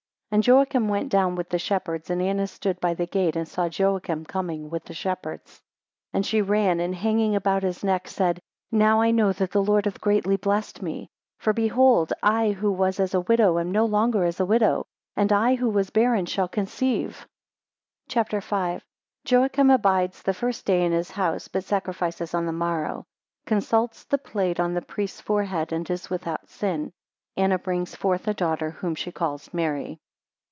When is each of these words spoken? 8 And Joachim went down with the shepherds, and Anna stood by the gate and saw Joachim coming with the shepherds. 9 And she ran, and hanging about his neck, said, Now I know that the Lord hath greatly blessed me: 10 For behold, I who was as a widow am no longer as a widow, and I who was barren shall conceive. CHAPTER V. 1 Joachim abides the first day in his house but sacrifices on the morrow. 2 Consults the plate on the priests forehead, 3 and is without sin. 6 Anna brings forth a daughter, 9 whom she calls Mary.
8 0.33 0.35
And 0.37 0.47
Joachim 0.47 0.87
went 0.87 1.09
down 1.09 1.35
with 1.35 1.49
the 1.49 1.59
shepherds, 1.59 2.09
and 2.09 2.21
Anna 2.21 2.47
stood 2.47 2.79
by 2.79 2.93
the 2.93 3.05
gate 3.05 3.35
and 3.35 3.45
saw 3.45 3.65
Joachim 3.69 4.23
coming 4.23 4.69
with 4.69 4.85
the 4.85 4.93
shepherds. 4.93 5.61
9 6.13 6.19
And 6.19 6.25
she 6.25 6.41
ran, 6.41 6.79
and 6.79 6.95
hanging 6.95 7.35
about 7.35 7.63
his 7.63 7.83
neck, 7.83 8.07
said, 8.07 8.39
Now 8.71 9.01
I 9.01 9.11
know 9.11 9.33
that 9.33 9.51
the 9.51 9.61
Lord 9.61 9.83
hath 9.83 9.99
greatly 9.99 10.37
blessed 10.37 10.81
me: 10.81 11.07
10 11.39 11.43
For 11.43 11.51
behold, 11.51 12.13
I 12.23 12.51
who 12.51 12.71
was 12.71 12.97
as 12.97 13.13
a 13.13 13.19
widow 13.19 13.59
am 13.59 13.73
no 13.73 13.83
longer 13.83 14.23
as 14.23 14.39
a 14.39 14.45
widow, 14.45 14.85
and 15.17 15.33
I 15.33 15.55
who 15.55 15.67
was 15.69 15.89
barren 15.89 16.25
shall 16.25 16.47
conceive. 16.47 17.27
CHAPTER 18.07 18.39
V. 18.39 18.55
1 18.55 18.81
Joachim 19.27 19.69
abides 19.69 20.21
the 20.21 20.33
first 20.33 20.65
day 20.65 20.85
in 20.85 20.93
his 20.93 21.11
house 21.11 21.49
but 21.49 21.65
sacrifices 21.65 22.33
on 22.33 22.45
the 22.45 22.53
morrow. 22.53 23.03
2 23.47 23.47
Consults 23.47 24.05
the 24.05 24.17
plate 24.17 24.61
on 24.61 24.75
the 24.75 24.81
priests 24.81 25.19
forehead, 25.19 25.67
3 25.71 25.75
and 25.75 25.89
is 25.89 26.09
without 26.09 26.47
sin. 26.49 26.83
6 26.85 26.93
Anna 27.35 27.59
brings 27.59 27.97
forth 27.97 28.29
a 28.29 28.33
daughter, 28.33 28.69
9 28.69 28.75
whom 28.77 28.95
she 28.95 29.11
calls 29.11 29.53
Mary. 29.53 29.99